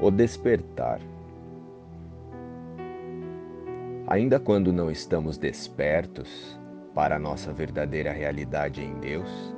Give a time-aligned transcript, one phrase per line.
[0.00, 1.00] O despertar.
[4.08, 6.58] Ainda quando não estamos despertos
[6.94, 9.54] para a nossa verdadeira realidade em Deus,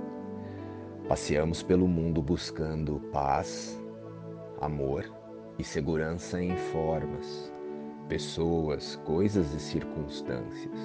[1.09, 3.83] passeamos pelo mundo buscando paz,
[4.61, 5.11] amor
[5.59, 7.53] e segurança em formas,
[8.07, 10.79] pessoas, coisas e circunstâncias.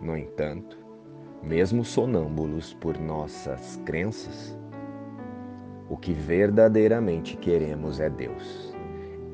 [0.00, 0.78] No entanto,
[1.42, 4.56] mesmo sonâmbulos por nossas crenças,
[5.88, 8.74] o que verdadeiramente queremos é Deus.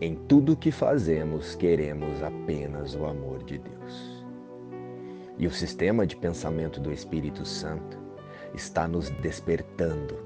[0.01, 4.25] Em tudo que fazemos, queremos apenas o amor de Deus.
[5.39, 7.99] E o sistema de pensamento do Espírito Santo
[8.55, 10.17] está nos despertando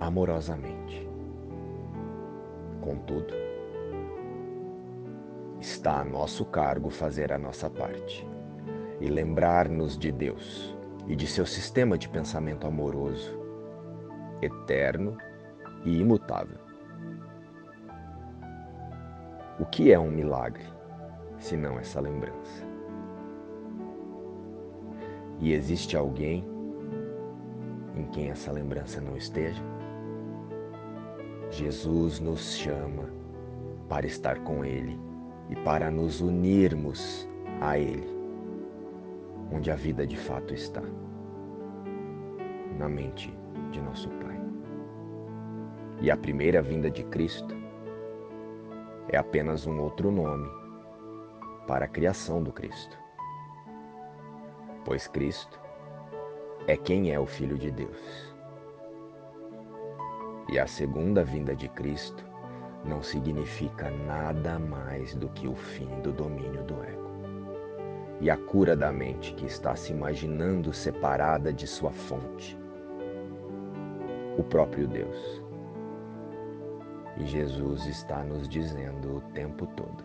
[0.00, 1.08] amorosamente.
[2.80, 3.34] Contudo,
[5.60, 8.26] está a nosso cargo fazer a nossa parte
[9.00, 13.41] e lembrar-nos de Deus e de seu sistema de pensamento amoroso,
[14.42, 15.16] eterno
[15.84, 16.58] e imutável.
[19.58, 20.64] O que é um milagre,
[21.38, 22.66] se não essa lembrança?
[25.40, 26.44] E existe alguém
[27.96, 29.62] em quem essa lembrança não esteja?
[31.50, 33.08] Jesus nos chama
[33.88, 34.98] para estar com Ele
[35.50, 37.28] e para nos unirmos
[37.60, 38.08] a Ele,
[39.52, 40.82] onde a vida de fato está
[42.78, 43.32] na mente
[43.70, 44.31] de nosso Pai.
[46.02, 47.56] E a primeira vinda de Cristo
[49.08, 50.50] é apenas um outro nome
[51.68, 52.98] para a criação do Cristo.
[54.84, 55.60] Pois Cristo
[56.66, 58.34] é quem é o Filho de Deus.
[60.50, 62.26] E a segunda vinda de Cristo
[62.84, 67.12] não significa nada mais do que o fim do domínio do ego
[68.20, 72.58] e a cura da mente que está se imaginando separada de sua fonte,
[74.36, 75.51] o próprio Deus.
[77.26, 80.04] Jesus está nos dizendo o tempo todo: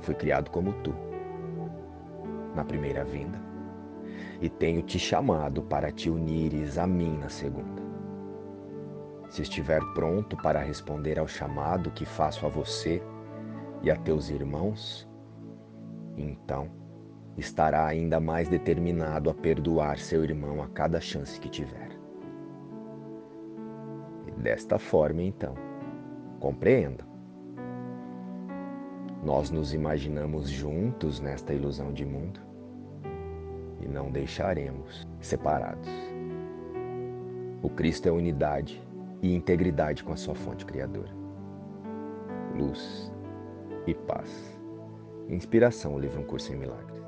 [0.00, 0.94] Fui criado como tu,
[2.54, 3.38] na primeira vinda,
[4.40, 7.82] e tenho te chamado para te unires a mim na segunda.
[9.28, 13.02] Se estiver pronto para responder ao chamado que faço a você
[13.82, 15.08] e a teus irmãos,
[16.16, 16.70] então
[17.36, 21.91] estará ainda mais determinado a perdoar seu irmão a cada chance que tiver.
[24.42, 25.54] Desta forma, então,
[26.40, 27.04] compreenda.
[29.24, 32.40] Nós nos imaginamos juntos nesta ilusão de mundo
[33.80, 35.88] e não deixaremos separados.
[37.62, 38.82] O Cristo é unidade
[39.22, 41.12] e integridade com a sua fonte criadora.
[42.58, 43.12] Luz
[43.86, 44.58] e paz.
[45.28, 47.01] Inspiração, o livro Um Curso em Milagres.